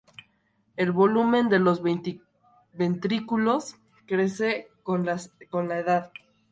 [0.77, 1.83] El volumen de los
[2.73, 3.75] ventrículos
[4.07, 5.15] crece con la
[5.79, 6.11] edad.